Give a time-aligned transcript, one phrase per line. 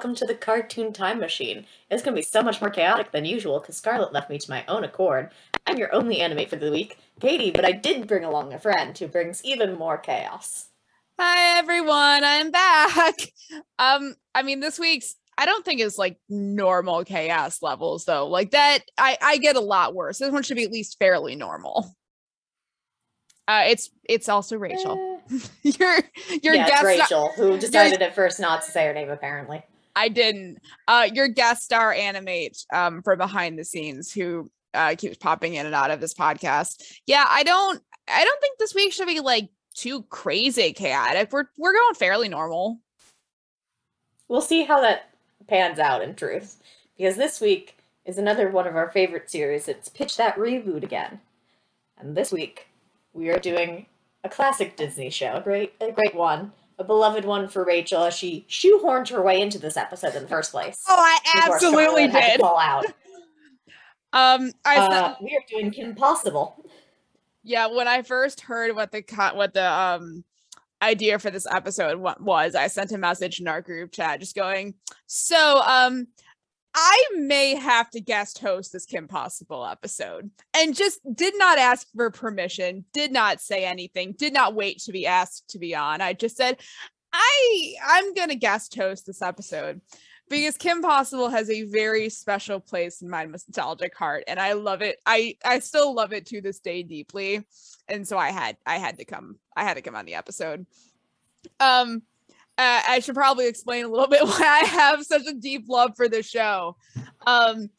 [0.00, 1.66] welcome to the Cartoon Time Machine.
[1.90, 4.50] It's going to be so much more chaotic than usual because Scarlet left me to
[4.50, 5.28] my own accord.
[5.66, 8.96] I'm your only animate for the week, Katie, but I did bring along a friend
[8.96, 10.68] who brings even more chaos.
[11.18, 13.14] Hi everyone, I'm back.
[13.78, 18.26] Um, I mean this week's I don't think it's like normal chaos levels though.
[18.26, 20.16] Like that, I I get a lot worse.
[20.16, 21.94] This one should be at least fairly normal.
[23.46, 25.20] Uh, it's it's also Rachel.
[25.30, 25.38] Eh.
[25.62, 25.98] your
[26.42, 26.82] your yeah.
[26.82, 29.62] Rachel, who decided at first not to say her name, apparently.
[29.96, 30.58] I didn't.
[30.88, 35.66] Uh, your guest star animate um for behind the scenes who uh keeps popping in
[35.66, 36.82] and out of this podcast.
[37.06, 37.82] Yeah, I don't.
[38.08, 41.32] I don't think this week should be like too crazy chaotic.
[41.32, 42.80] We're we're going fairly normal.
[44.28, 45.10] We'll see how that
[45.48, 46.56] pans out in truth,
[46.96, 49.68] because this week is another one of our favorite series.
[49.68, 51.20] It's Pitch That Reboot again.
[51.98, 52.66] And this week,
[53.12, 53.86] we are doing
[54.24, 58.14] a classic Disney show, a great, a great one, a beloved one for Rachel as
[58.14, 60.82] she shoehorned her way into this episode in the first place.
[60.88, 62.40] Oh, I absolutely Scarlett had to did.
[62.40, 62.86] Call out.
[64.12, 66.64] Um, I Uh, we are doing Kim Possible.
[67.44, 70.24] yeah, when I first heard what the what the um
[70.82, 74.74] idea for this episode was, I sent a message in our group chat just going,
[75.06, 76.08] "So, um
[76.74, 81.86] I may have to guest host this Kim Possible episode." And just did not ask
[81.94, 86.00] for permission, did not say anything, did not wait to be asked to be on.
[86.00, 86.60] I just said,
[87.12, 89.80] "I I'm to guest host this episode."
[90.30, 94.80] because Kim Possible has a very special place in my nostalgic heart and I love
[94.80, 94.98] it.
[95.04, 97.44] I I still love it to this day deeply.
[97.88, 100.64] And so I had I had to come I had to come on the episode.
[101.58, 102.02] Um
[102.60, 105.92] uh, I should probably explain a little bit why I have such a deep love
[105.96, 106.76] for this show.
[107.26, 107.70] Um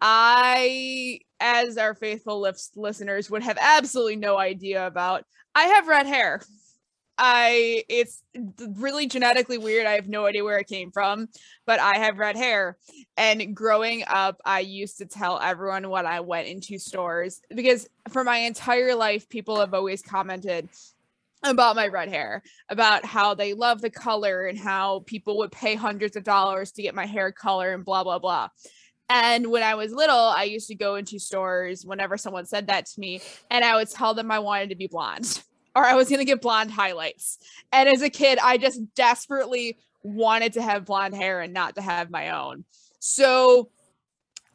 [0.00, 6.06] I as our faithful lis- listeners would have absolutely no idea about I have red
[6.06, 6.42] hair.
[7.18, 8.22] I it's
[8.58, 9.86] really genetically weird.
[9.86, 11.28] I have no idea where it came from,
[11.64, 12.76] but I have red hair.
[13.16, 18.22] And growing up, I used to tell everyone when I went into stores because for
[18.22, 20.68] my entire life, people have always commented
[21.50, 25.74] about my red hair, about how they love the color and how people would pay
[25.74, 28.48] hundreds of dollars to get my hair color and blah, blah, blah.
[29.08, 32.86] And when I was little, I used to go into stores whenever someone said that
[32.86, 33.20] to me,
[33.50, 35.42] and I would tell them I wanted to be blonde
[35.76, 37.38] or I was going to get blonde highlights.
[37.72, 41.82] And as a kid, I just desperately wanted to have blonde hair and not to
[41.82, 42.64] have my own.
[42.98, 43.70] So,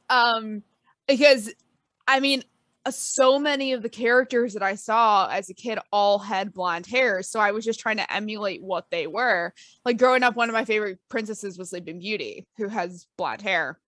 [0.09, 0.63] um,
[1.08, 1.53] because
[2.08, 2.44] I mean,
[2.86, 6.88] uh, so many of the characters that I saw as a kid all had blonde
[6.88, 7.22] hair.
[7.22, 9.53] So I was just trying to emulate what they were.
[9.86, 13.80] Like growing up, one of my favorite princesses was Sleeping Beauty, who has blonde hair.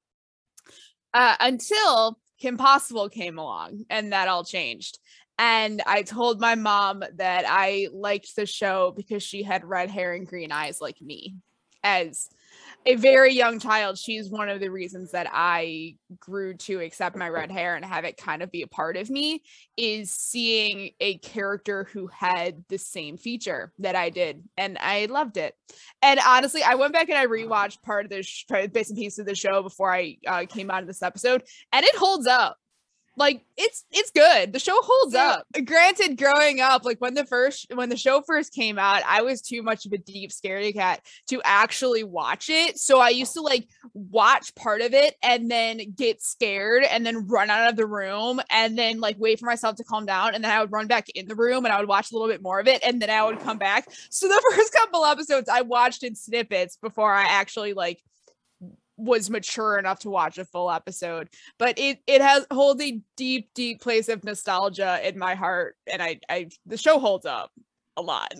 [1.13, 4.99] Uh, until Kim Possible came along and that all changed.
[5.39, 10.13] And I told my mom that I liked the show because she had red hair
[10.13, 11.35] and green eyes like me.
[11.83, 12.29] As
[12.85, 17.29] a very young child, she's one of the reasons that I grew to accept my
[17.29, 19.41] red hair and have it kind of be a part of me
[19.78, 24.44] is seeing a character who had the same feature that I did.
[24.57, 25.56] And I loved it.
[26.01, 29.19] And honestly, I went back and I rewatched part of the sh- bits and pieces
[29.19, 32.57] of the show before I uh, came out of this episode, and it holds up
[33.16, 34.53] like it's it's good.
[34.53, 35.38] The show holds Yeah.
[35.40, 35.47] up.
[35.66, 39.41] Granted growing up like when the first when the show first came out i was
[39.41, 42.79] too much of a deep scaredy cat to actually watch it.
[42.79, 47.28] So i used to like watch part of it and then get scared and then
[47.28, 50.34] run out of the room and then like wait for myself to calm down.
[50.34, 52.28] And then i would run back in the room and i would watch a little
[52.30, 53.88] bit more of it and then i would come back.
[54.09, 58.01] So the first couple episodes i watched in snippets before i actually like
[59.03, 63.50] was mature enough to watch a full episode but it it has holds a deep
[63.53, 67.51] deep place of nostalgia in my heart and i i the show holds up
[67.97, 68.33] a lot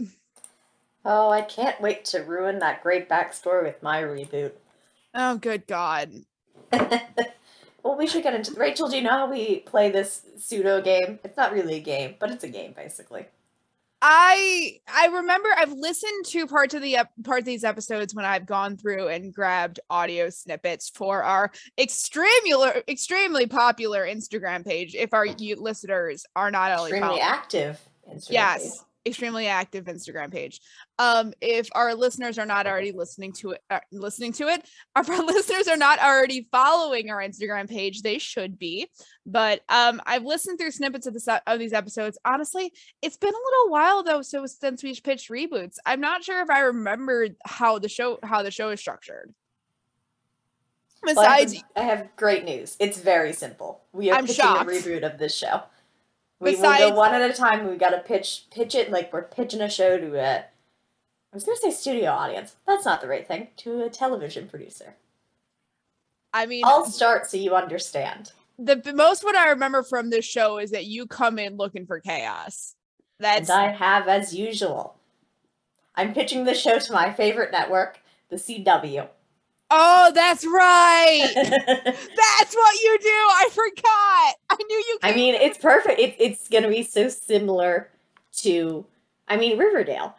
[1.06, 4.54] Oh, I can't wait to ruin that great backstory with my reboot.
[5.13, 6.12] oh good god
[7.83, 8.89] well, we should get into Rachel.
[8.89, 11.19] Do you know how we play this pseudo game?
[11.24, 13.27] It's not really a game, but it's a game basically.
[14.06, 18.26] I i remember i've listened to parts of the ep- part of these episodes when
[18.26, 25.14] i've gone through and grabbed audio snippets for our extremely extremely popular instagram page if
[25.14, 25.26] our
[25.58, 27.80] listeners are not only Extremely following active.
[28.14, 28.62] Instagram Yes.
[28.80, 28.88] page.
[29.06, 30.62] Extremely active Instagram page.
[31.00, 34.66] Um, if our listeners are not already listening to it, uh, listening to it,
[34.98, 38.88] if our listeners are not already following our Instagram page, they should be.
[39.26, 42.18] But um, I've listened through snippets of this of these episodes.
[42.26, 42.72] Honestly,
[43.02, 46.50] it's been a little while though, so since we pitched reboots, I'm not sure if
[46.50, 49.34] I remembered how the show how the show is structured.
[51.06, 52.78] Besides, I have, I have great news.
[52.80, 53.82] It's very simple.
[53.92, 54.70] We are I'm pitching shocked.
[54.70, 55.64] a reboot of this show.
[56.39, 57.68] We will Besides- go one at a time.
[57.69, 60.38] We got to pitch pitch it like we're pitching a show to a.
[60.39, 62.56] I was gonna say studio audience.
[62.68, 63.47] That's not the right thing.
[63.57, 64.95] To a television producer.
[66.33, 68.31] I mean, I'll start so you understand.
[68.59, 71.85] the the most what I remember from this show is that you come in looking
[71.85, 72.75] for chaos.
[73.19, 74.95] That's and I have as usual.
[75.95, 78.00] I'm pitching the show to my favorite network,
[78.30, 79.07] the CW.
[79.75, 81.31] Oh, that's right.
[81.36, 83.08] That's what you do.
[83.10, 84.36] I forgot.
[84.50, 84.98] I knew you.
[85.02, 85.10] Could.
[85.12, 86.00] I mean, it's perfect.
[86.00, 87.90] It, it's gonna be so similar
[88.38, 88.86] to,
[89.28, 90.16] I mean, Riverdale.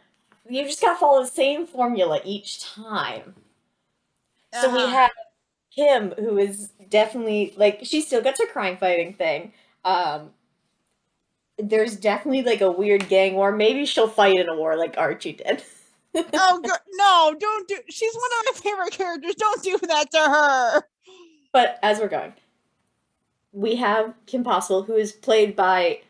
[0.49, 3.35] You just gotta follow the same formula each time.
[4.53, 4.89] So we Uh-huh.
[4.89, 5.11] have
[5.75, 9.53] Kim, who is definitely like she still gets her crime fighting thing.
[9.85, 10.31] Um,
[11.59, 13.53] there's definitely like a weird gang war.
[13.53, 15.63] Maybe she'll fight in a war like Archie did.
[16.15, 17.37] oh go- no!
[17.39, 17.79] Don't do.
[17.89, 19.35] She's one of my favorite characters.
[19.35, 20.83] Don't do that to her.
[21.53, 22.33] But as we're going,
[23.53, 26.01] we have Kim Possible, who is played by,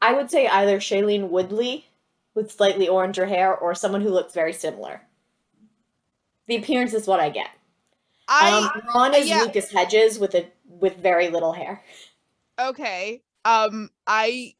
[0.00, 1.86] I would say either Shailene Woodley
[2.34, 5.02] with slightly oranger hair or someone who looks very similar.
[6.46, 7.50] The appearance is what I get.
[8.28, 9.42] I um, Ron is yeah.
[9.42, 11.82] Lucas Hedges with a with very little hair.
[12.58, 13.22] okay.
[13.44, 14.54] Um, I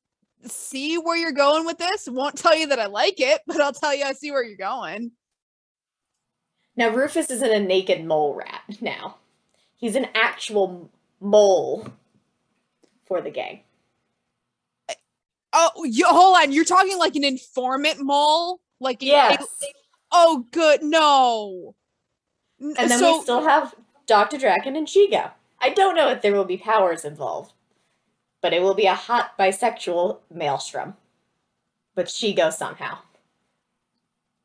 [0.51, 2.09] see where you're going with this.
[2.09, 4.57] Won't tell you that I like it, but I'll tell you I see where you're
[4.57, 5.13] going.
[6.77, 8.63] Now Rufus isn't a naked mole rat.
[8.81, 9.17] Now,
[9.77, 11.89] he's an actual mole
[13.07, 13.61] for the gang.
[15.53, 16.53] Oh, you, hold on.
[16.53, 19.45] You're talking like an informant mole, like Yes.
[20.11, 20.83] oh, good.
[20.83, 21.77] No.
[22.59, 23.75] And then so we still have
[24.07, 24.37] Dr.
[24.37, 25.31] Drakken and Shego.
[25.61, 27.54] I don't know if there will be powers involved,
[28.45, 30.95] but it will be a hot bisexual maelstrom
[31.95, 32.99] But she goes somehow.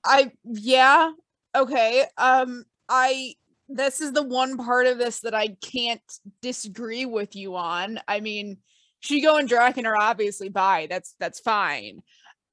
[0.06, 1.12] I yeah.
[1.54, 2.06] Okay.
[2.18, 3.34] Um I
[3.68, 6.02] this is the one part of this that I can't
[6.42, 8.00] disagree with you on.
[8.08, 8.60] I mean,
[9.04, 10.88] Shego and Drakken are obviously bi.
[10.90, 12.00] That's that's fine.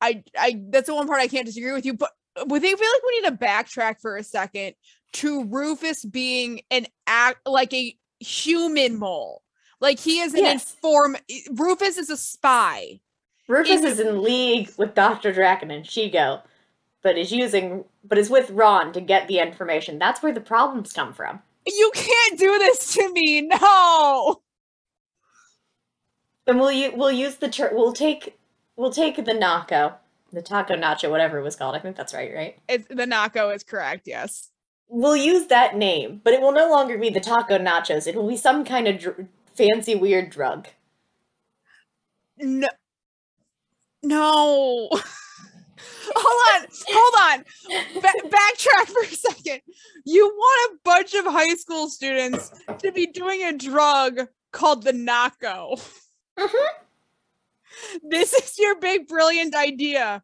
[0.01, 2.11] I I that's the one part I can't disagree with you, but
[2.49, 4.75] we think feel like we need to backtrack for a second
[5.13, 9.43] to Rufus being an act like a human mole.
[9.81, 10.73] Like he is an Yes.
[10.75, 11.17] inform
[11.53, 13.01] Rufus is a spy.
[13.49, 15.33] Rufus In- is in league with Dr.
[15.33, 16.43] Drakken and Shego,
[17.03, 19.99] but is using but is with Ron to get the information.
[19.99, 21.43] That's where the problems come from.
[21.67, 23.43] You can't do this to me.
[23.43, 24.41] No.
[26.47, 28.39] And we'll u- we'll use the ter- we'll take
[28.77, 29.95] we'll take the Naco,
[30.33, 31.75] the taco nacho, whatever it was called.
[31.75, 32.59] I think that's right, right?
[32.69, 34.51] It's the Naco is correct, yes.
[34.89, 38.07] We'll use that name, but it will no longer be the taco nachos.
[38.07, 40.69] It will be some kind of dr- fancy weird drug.
[42.39, 42.69] No.
[44.03, 44.89] No.
[46.15, 46.69] hold on.
[46.89, 47.45] Hold on.
[48.01, 49.61] Ba- backtrack for a second.
[50.05, 54.93] You want a bunch of high school students to be doing a drug called the
[54.93, 55.81] Naco.
[56.39, 56.67] Mhm.
[58.03, 60.23] This is your big brilliant idea.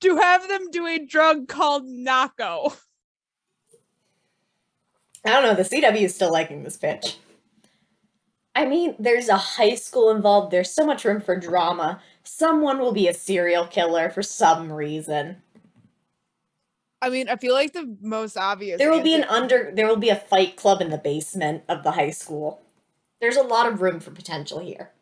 [0.00, 2.76] To have them do a drug called Naco.
[5.24, 5.54] I don't know.
[5.54, 7.18] The CW is still liking this pitch.
[8.54, 10.52] I mean, there's a high school involved.
[10.52, 12.00] There's so much room for drama.
[12.22, 15.42] Someone will be a serial killer for some reason.
[17.00, 18.78] I mean, I feel like the most obvious.
[18.78, 19.72] There will be an under.
[19.74, 22.62] There will be a fight club in the basement of the high school.
[23.20, 24.92] There's a lot of room for potential here,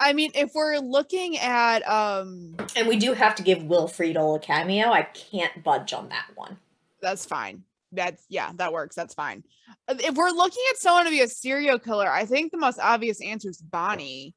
[0.00, 4.36] I mean, if we're looking at um and we do have to give Will Friedle
[4.36, 4.90] a cameo.
[4.90, 6.58] I can't budge on that one.
[7.00, 7.64] that's fine.
[7.92, 8.94] That's yeah, that works.
[8.94, 9.44] That's fine.
[9.88, 12.78] Uh, If we're looking at someone to be a serial killer, I think the most
[12.78, 14.34] obvious answer is Bonnie,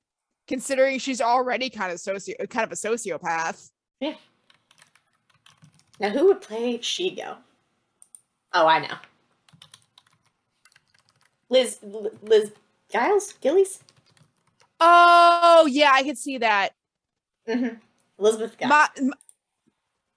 [0.48, 3.70] considering she's already kind of socio kind of a sociopath.
[4.00, 4.15] yeah
[6.00, 7.38] Now, who would play Shego?
[8.53, 8.96] Oh, I know.
[11.50, 11.79] Liz,
[12.22, 12.51] Liz
[12.91, 13.79] Giles, Gillies.
[14.79, 16.70] Oh yeah, I could see that.
[17.48, 17.75] Mm-hmm.
[18.17, 18.70] Elizabeth Giles.
[18.70, 18.88] My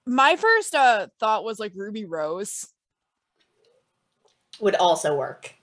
[0.05, 2.65] my first uh thought was like Ruby Rose.
[4.59, 5.53] Would also work.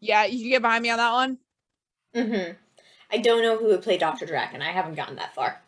[0.00, 1.38] Yeah, you can get behind me on that one.
[2.14, 2.52] Mm-hmm.
[3.10, 4.26] I don't know who would play Dr.
[4.26, 4.62] Drakken.
[4.62, 5.60] I haven't gotten that far.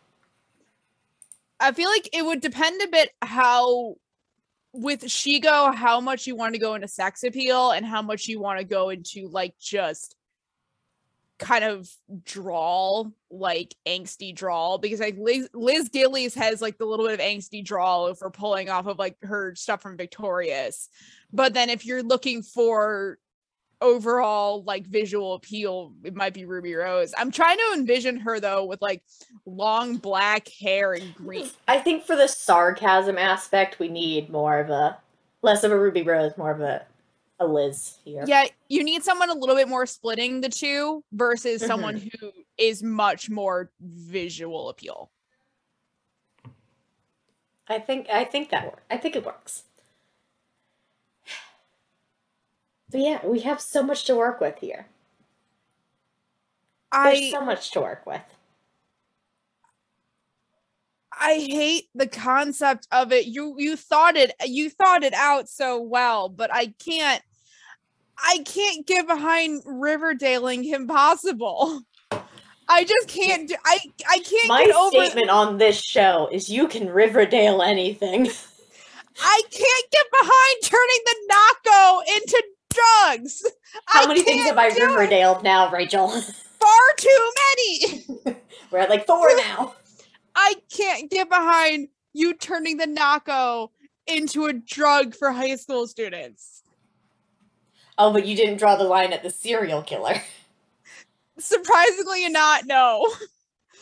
[1.59, 3.95] I feel like it would depend a bit how
[4.73, 8.39] with Shego, how much you want to go into sex appeal and how much you
[8.39, 10.14] want to go into like just
[11.37, 11.89] kind of
[12.23, 17.19] drawl, like angsty drawl, because like Liz, Liz Gillies has like the little bit of
[17.19, 20.89] angsty drawl for pulling off of like her stuff from Victorious.
[21.33, 23.17] But then if you're looking for
[23.81, 27.13] overall like visual appeal, it might be Ruby Rose.
[27.17, 29.03] I'm trying to envision her though with like
[29.45, 31.49] long black hair and green.
[31.67, 34.97] I think for the sarcasm aspect, we need more of a
[35.41, 36.85] less of a Ruby Rose, more of a
[37.39, 38.23] a Liz here.
[38.27, 41.67] Yeah, you need someone a little bit more splitting the two versus mm-hmm.
[41.67, 45.11] someone who is much more visual appeal.
[47.67, 48.83] I think I think that works.
[48.89, 49.63] I think it works.
[52.91, 54.85] But yeah, we have so much to work with here.
[56.91, 58.21] I, There's so much to work with.
[61.19, 63.25] I hate the concept of it.
[63.25, 67.21] You you thought it you thought it out so well, but I can't
[68.17, 71.81] I can't get behind Riverdaleing impossible.
[72.67, 73.79] I just can't do I
[74.09, 78.27] I can't My get over statement on this show is you can Riverdale anything.
[79.21, 82.43] I can't get behind turning the Naco into
[82.73, 83.43] drugs.
[83.85, 84.67] How I many things have I.
[84.67, 86.09] Riverdale now, Rachel?
[86.09, 88.05] Far too many.
[88.71, 89.75] We're at like four now.
[90.45, 93.71] I can't get behind you turning the Naco
[94.05, 96.61] into a drug for high school students.
[97.97, 100.21] Oh, but you didn't draw the line at the serial killer.
[101.39, 103.11] Surprisingly not, no.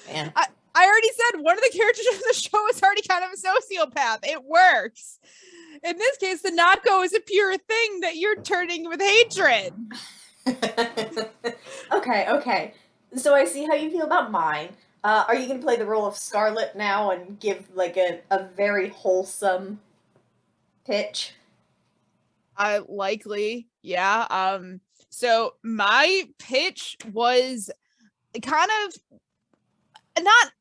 [0.08, 0.32] Man.
[0.36, 3.36] I already said one of the characters in the show is already kind of a
[3.36, 4.20] sociopath.
[4.24, 5.20] It works.
[5.84, 9.74] In this case, the Nako is a pure thing that you're turning with hatred.
[11.91, 12.74] okay, okay.
[13.17, 14.70] So I see how you feel about mine.
[15.03, 18.22] Uh, are you going to play the role of Scarlet now and give like a,
[18.31, 19.79] a very wholesome
[20.86, 21.33] pitch?
[22.55, 24.27] Uh likely, yeah.
[24.29, 24.79] Um,
[25.10, 27.72] so my pitch was
[28.41, 30.51] kind of not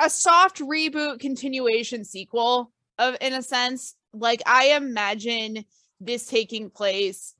[0.00, 3.96] a soft reboot continuation sequel of in a sense.
[4.12, 5.64] Like I imagine
[6.00, 7.34] this taking place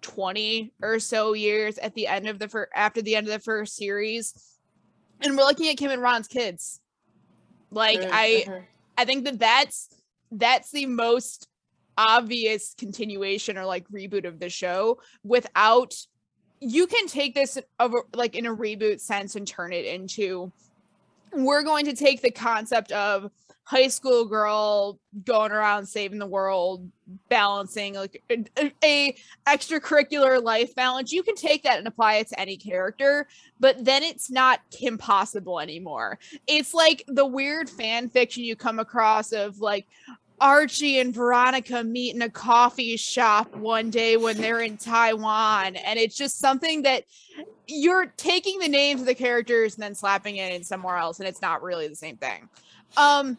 [0.00, 3.38] 20 or so years at the end of the fir- after the end of the
[3.38, 4.55] first series.
[5.20, 6.80] And we're looking at Kim and Ron's kids.
[7.70, 8.64] Like I Mhm.
[8.98, 9.88] I think that that's
[10.30, 11.48] that's the most
[11.98, 15.94] obvious continuation or like reboot of the show without
[16.60, 20.52] you can take this of like in a reboot sense and turn it into
[21.32, 23.30] we're going to take the concept of
[23.66, 26.88] high school girl going around saving the world
[27.28, 32.38] balancing like a, a- extracurricular life balance you can take that and apply it to
[32.40, 33.26] any character
[33.58, 38.78] but then it's not Kim Possible anymore it's like the weird fan fiction you come
[38.78, 39.86] across of like
[40.40, 45.76] Archie and Veronica meet in a coffee shop one day when they're in Taiwan.
[45.76, 47.04] And it's just something that
[47.66, 51.28] you're taking the names of the characters and then slapping it in somewhere else, and
[51.28, 52.50] it's not really the same thing.
[52.98, 53.38] Um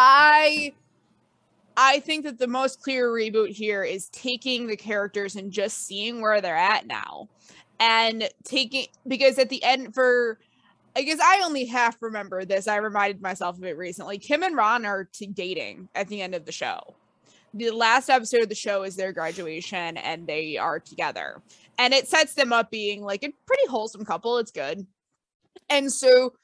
[0.00, 0.74] I
[1.76, 6.20] I think that the most clear reboot here is taking the characters and just seeing
[6.20, 7.28] where they're at now.
[7.80, 10.38] And taking because at the end for
[10.94, 12.68] I guess I only half remember this.
[12.68, 14.18] I reminded myself of it recently.
[14.18, 16.94] Kim and Ron are dating at the end of the show.
[17.54, 21.42] The last episode of the show is their graduation and they are together.
[21.76, 24.38] And it sets them up being like a pretty wholesome couple.
[24.38, 24.86] It's good.
[25.68, 26.34] And so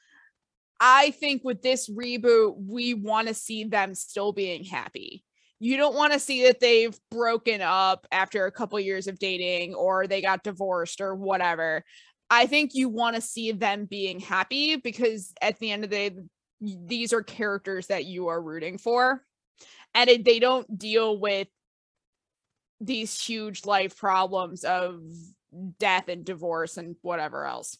[0.79, 5.23] I think with this reboot, we want to see them still being happy.
[5.59, 9.73] You don't want to see that they've broken up after a couple years of dating
[9.73, 11.83] or they got divorced or whatever.
[12.29, 16.09] I think you want to see them being happy because at the end of the
[16.09, 16.15] day,
[16.61, 19.23] these are characters that you are rooting for.
[19.93, 21.47] And it, they don't deal with
[22.81, 25.01] these huge life problems of
[25.79, 27.77] death and divorce and whatever else.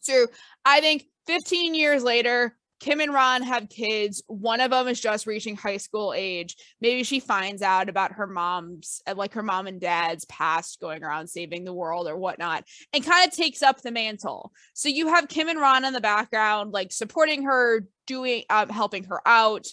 [0.00, 0.26] So
[0.64, 4.22] I think 15 years later, Kim and Ron have kids.
[4.28, 6.56] One of them is just reaching high school age.
[6.80, 11.02] Maybe she finds out about her mom's, uh, like her mom and dad's past going
[11.02, 14.52] around saving the world or whatnot, and kind of takes up the mantle.
[14.74, 19.04] So you have Kim and Ron in the background, like supporting her, doing, um, helping
[19.04, 19.66] her out,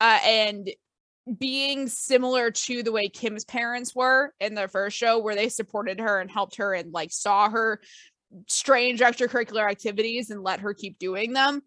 [0.00, 0.70] uh, and
[1.38, 6.00] being similar to the way Kim's parents were in the first show, where they supported
[6.00, 7.80] her and helped her and like saw her
[8.46, 11.62] strange extracurricular activities and let her keep doing them.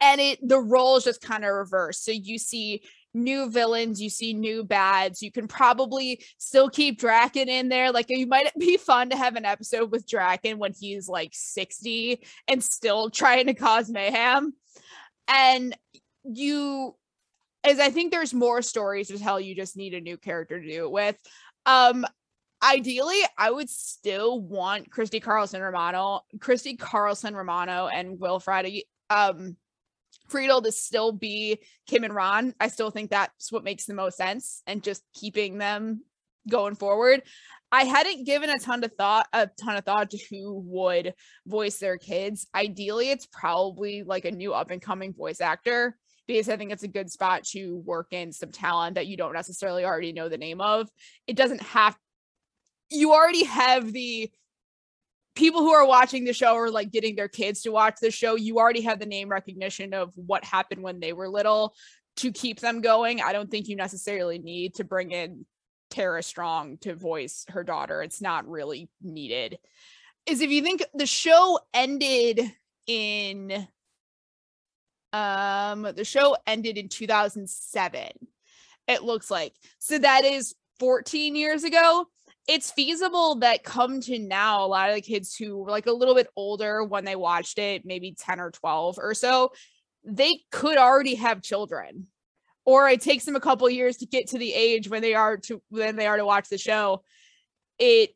[0.00, 2.82] And it the roles just kind of reverse so you see
[3.14, 5.22] new villains you see new bads.
[5.22, 7.92] You can probably still keep Drakken in there.
[7.92, 12.24] Like it might be fun to have an episode with Drakken when he's like 60
[12.48, 14.54] and still trying to cause mayhem.
[15.28, 15.76] And
[16.24, 16.96] you
[17.64, 20.66] as I think there's more stories to tell you just need a new character to
[20.68, 21.16] do it with.
[21.66, 22.06] Um
[22.62, 29.56] ideally, I would still want Christy Carlson Romano, Christy Carlson Romano, and Will Friday, um,
[30.30, 32.54] Friedle to still be Kim and Ron.
[32.60, 36.02] I still think that's what makes the most sense, and just keeping them
[36.48, 37.22] going forward.
[37.70, 41.14] I hadn't given a ton of thought, a ton of thought to who would
[41.46, 42.46] voice their kids.
[42.54, 46.82] Ideally, it's probably like a new up and coming voice actor because I think it's
[46.82, 50.38] a good spot to work in some talent that you don't necessarily already know the
[50.38, 50.88] name of.
[51.26, 51.96] It doesn't have
[52.92, 54.30] you already have the
[55.34, 58.34] people who are watching the show or like getting their kids to watch the show.
[58.34, 61.74] You already have the name recognition of what happened when they were little
[62.16, 63.22] to keep them going.
[63.22, 65.46] I don't think you necessarily need to bring in
[65.90, 68.02] Tara Strong to voice her daughter.
[68.02, 69.58] It's not really needed.
[70.26, 72.40] Is if you think the show ended
[72.86, 73.66] in
[75.12, 78.08] um the show ended in 2007
[78.88, 82.06] it looks like so that is 14 years ago
[82.48, 85.92] it's feasible that come to now a lot of the kids who were like a
[85.92, 89.52] little bit older when they watched it maybe 10 or 12 or so
[90.04, 92.06] they could already have children.
[92.64, 95.36] Or it takes them a couple years to get to the age when they are
[95.38, 97.02] to when they are to watch the show.
[97.78, 98.10] It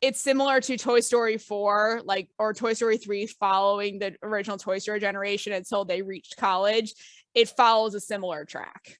[0.00, 4.78] it's similar to toy story 4 like or toy story 3 following the original toy
[4.78, 6.94] story generation until they reached college.
[7.34, 8.99] It follows a similar track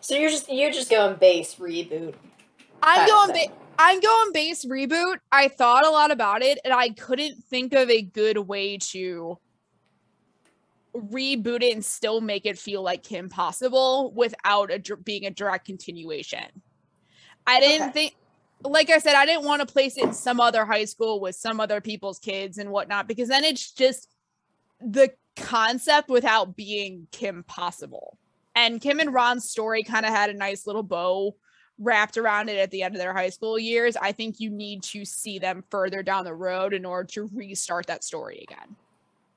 [0.00, 2.14] So you're just you're just going base reboot.
[2.82, 6.88] i'm going ba- i'm going base reboot i thought a lot about it and i
[6.90, 9.38] couldn't think of a good way to
[10.96, 15.66] reboot it and still make it feel like Kim Possible without a being a direct
[15.66, 16.44] continuation.
[17.46, 17.92] I didn't Okay.
[17.92, 18.14] think,
[18.64, 21.36] like I said, I didn't want to place it in some other high school with
[21.36, 24.08] some other people's kids and whatnot because then it's just
[24.80, 28.18] the concept without being Kim Possible.
[28.54, 31.36] And Kim and Ron's story kind of had a nice little bow
[31.78, 33.96] wrapped around it at the end of their high school years.
[33.96, 37.86] I think you need to see them further down the road in order to restart
[37.86, 38.76] that story again.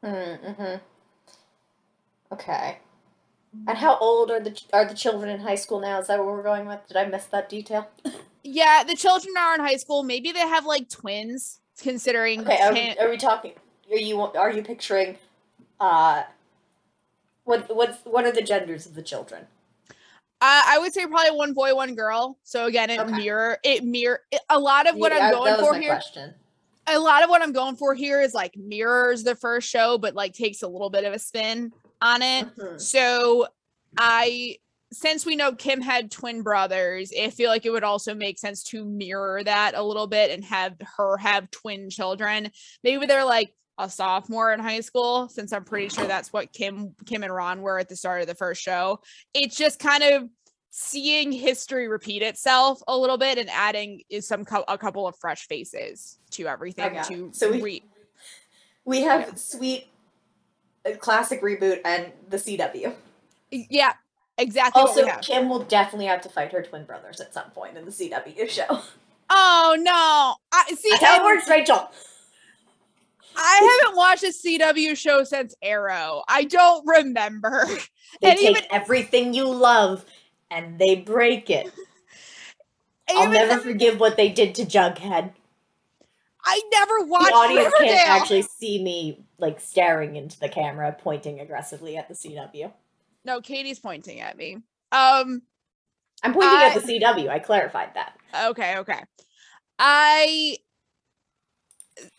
[0.03, 0.75] Mm-hmm.
[2.33, 2.79] Okay.
[3.67, 5.99] And how old are the are the children in high school now?
[5.99, 6.79] Is that what we're going with?
[6.87, 7.87] Did I miss that detail?
[8.45, 10.03] Yeah, the children are in high school.
[10.03, 12.41] Maybe they have like twins, considering.
[12.41, 13.53] Okay, are we, are we talking?
[13.89, 15.17] Are you are you picturing?
[15.79, 16.23] Uh,
[17.43, 19.47] what what's what are the genders of the children?
[20.41, 22.37] Uh, I would say probably one boy, one girl.
[22.43, 23.13] So again, it Okay.
[23.13, 25.95] mirror it mirror it, a lot of what Yeah, I'm going for here.
[25.95, 26.33] question.
[26.87, 30.15] A lot of what I'm going for here is like mirrors the first show, but
[30.15, 32.47] like takes a little bit of a spin on it.
[32.57, 32.79] Mhm.
[32.81, 33.47] So
[33.97, 34.57] I
[34.91, 38.61] since we know Kim had twin brothers, I feel like it would also make sense
[38.65, 42.51] to mirror that a little bit and have her have twin children.
[42.83, 46.93] Maybe they're like a sophomore in high school, since I'm pretty sure that's what Kim
[47.05, 48.99] Kim and Ron were at the start of the first show.
[49.33, 50.29] It's just kind of
[50.69, 55.47] seeing history repeat itself a little bit and adding is some a couple of fresh
[55.47, 57.29] faces to everything got to.
[57.33, 57.83] So we- re-
[58.85, 59.35] We have Yeah.
[59.35, 59.87] sweet,
[60.99, 62.93] classic reboot and the CW.
[63.51, 63.93] yeah
[64.37, 65.21] exactly Also, we have.
[65.21, 68.47] Kim will definitely have to fight her twin brothers at some point in the CW
[68.49, 68.81] show.
[69.29, 70.35] Oh no!
[70.51, 70.89] I see.
[70.89, 71.89] It works, Rachel.
[73.35, 76.23] I haven't watched a CW show since Arrow.
[76.27, 77.67] I don't remember.
[78.21, 80.05] They And take even- everything you love
[80.51, 81.71] and they break it.
[83.09, 85.31] I'll never forgive what they did to Jughead.
[86.45, 87.95] I never watched the audience Riverdale.
[87.95, 92.71] can't actually see me like staring into the camera, pointing aggressively at the CW.
[93.25, 94.57] No, Katie's pointing at me.
[94.91, 95.41] Um.
[96.21, 97.29] I'm pointing I- at the CW.
[97.29, 98.15] I clarified that.
[98.49, 98.77] Okay.
[98.77, 98.99] Okay.
[99.79, 100.57] I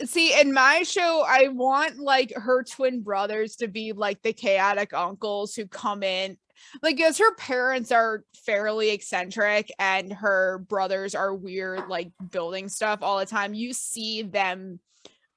[0.04, 1.24] see in my show.
[1.26, 6.36] I want like her twin brothers to be like the chaotic uncles who come in.
[6.82, 13.00] Like, as her parents are fairly eccentric and her brothers are weird, like building stuff
[13.02, 13.54] all the time.
[13.54, 14.80] You see them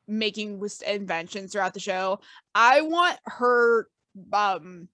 [0.07, 2.19] making inventions throughout the show.
[2.55, 3.87] I want her
[4.31, 4.87] um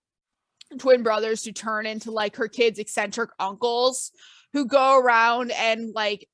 [0.78, 4.12] twin brothers to turn into like her kids' eccentric uncles
[4.54, 6.28] who go around and like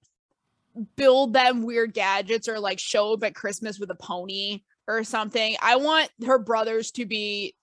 [0.95, 5.55] build them weird gadgets or like show up at Christmas with a pony or something.
[5.61, 7.55] I want her brothers to be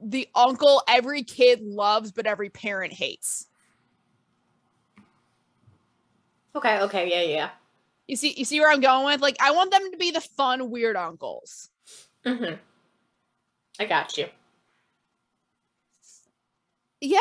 [0.00, 3.46] the uncle every kid loves but every parent hates.
[6.54, 7.50] Okay, okay, yeah, yeah.
[8.06, 9.20] You see you see where I'm going with?
[9.20, 11.70] Like I want them to be the fun weird uncles.
[12.24, 12.54] Mm-hmm.
[13.78, 14.26] I got you.
[17.00, 17.18] Yeah.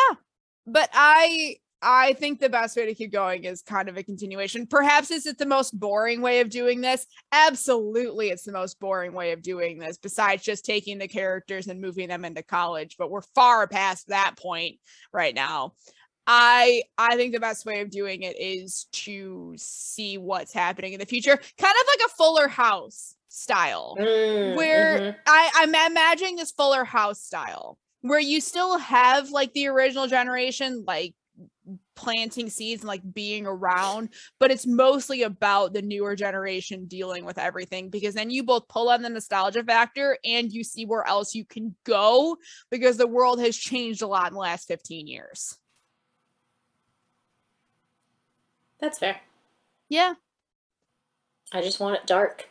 [0.66, 4.66] But I I think the best way to keep going is kind of a continuation.
[4.66, 7.06] Perhaps is it the most boring way of doing this?
[7.32, 11.80] Absolutely, it's the most boring way of doing this, besides just taking the characters and
[11.80, 12.96] moving them into college.
[12.98, 14.80] But we're far past that point
[15.14, 15.74] right now.
[16.26, 21.00] I I think the best way of doing it is to see what's happening in
[21.00, 23.96] the future, kind of like a Fuller House style.
[24.00, 25.16] Mm, where mhm.
[25.28, 30.84] I, I'm imagining this Fuller House style, where you still have like the original generation,
[30.88, 31.14] like
[31.96, 37.38] planting seeds and like being around, but it's mostly about the newer generation dealing with
[37.38, 41.34] everything because then you both pull on the nostalgia factor and you see where else
[41.34, 42.38] you can go
[42.70, 45.58] because the world has changed a lot in the last 15 years.
[48.80, 49.20] That's fair.
[49.90, 50.14] Yeah.
[51.52, 52.50] I just want it dark.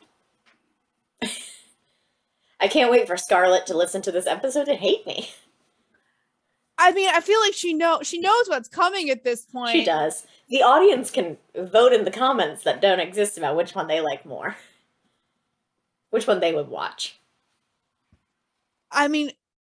[2.61, 5.31] I can't wait for Scarlett to listen to this episode and hate me.
[6.77, 9.73] I mean, I feel like she know she knows what's coming at this point.
[9.73, 10.27] She does.
[10.49, 14.27] The audience can vote in the comments that don't exist about which one they like
[14.27, 14.57] more.
[16.11, 17.19] Which one they would watch.
[18.91, 19.33] I mean,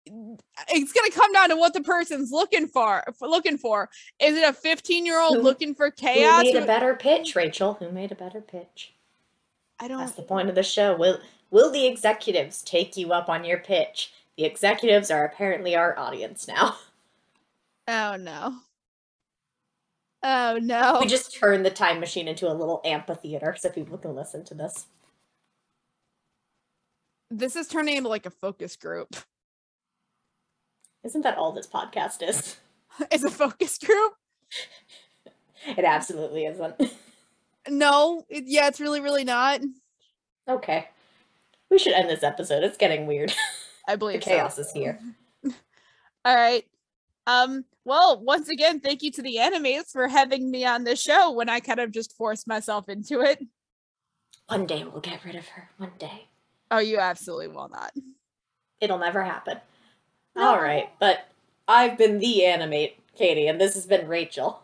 [0.07, 3.03] it's gonna come down to what the person's looking for.
[3.21, 6.43] Looking for is it a 15 year old Who- looking for chaos?
[6.43, 7.75] Who made a better pitch, Rachel?
[7.75, 8.95] Who made a better pitch?
[9.81, 9.99] I That's don't.
[9.99, 10.97] That's the point of the show.
[10.97, 11.19] Will
[11.51, 14.13] will the executives take you up on your pitch?
[14.37, 16.77] The executives are apparently our audience now.
[17.87, 18.55] Oh no.
[20.23, 21.01] Oh no.
[21.03, 24.55] We just turned the time machine into a little amphitheater so people can listen to
[24.55, 24.87] this.
[27.31, 29.15] this is turning into like a focus group.
[31.03, 32.57] Isn't that all this podcast is?
[33.11, 34.15] It's a focus group.
[35.77, 36.81] It absolutely isn't.
[37.69, 39.61] No, it, yeah, it's really, really not.
[40.49, 40.89] Okay.
[41.71, 42.63] We should end this episode.
[42.65, 43.35] It's getting weird.
[43.89, 44.31] I the believe so.
[44.31, 44.99] chaos is here.
[46.25, 46.65] All right.
[47.27, 51.33] Um, well, once again, thank you to the animates for having me on the show
[51.33, 53.43] when I kind of just forced myself into it.
[54.49, 55.69] One day we'll get rid of her.
[55.79, 56.29] One day.
[56.71, 57.93] Oh, you absolutely will not.
[58.81, 59.59] It'll never happen.
[60.37, 60.49] No.
[60.49, 61.29] All right, but
[61.69, 64.61] I've been the animate, Katie, and this has been Rachel.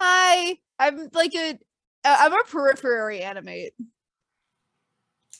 [0.00, 1.58] Hi, I'm like a,
[2.04, 3.74] uh, I'm a periphery animate.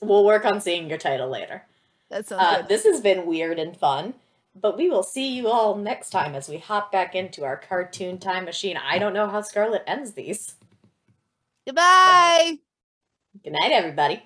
[0.02, 1.62] We'll work on seeing your title later.
[2.10, 2.68] That sounds Uh, good.
[2.68, 4.14] this has been weird and fun,
[4.54, 8.18] but we will see you all next time as we hop back into our cartoon
[8.18, 8.76] time machine.
[8.76, 10.54] I don't know how Scarlet ends these.
[11.66, 12.58] Goodbye.
[13.44, 14.24] Good night, everybody.